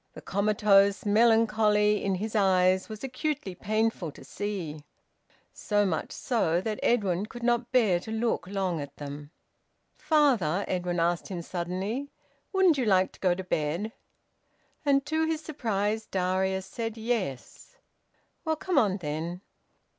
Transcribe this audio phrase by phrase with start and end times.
[0.13, 4.83] The comatose melancholy in his eyes was acutely painful to see
[5.53, 9.29] so much so that Edwin could not bear to look long at them.
[9.93, 12.09] "Father," Edwin asked him suddenly,
[12.51, 13.91] "wouldn't you like to go to bed?"
[14.83, 17.75] And to his surprise Darius said, "Yes."
[18.43, 19.41] "Well, come on then."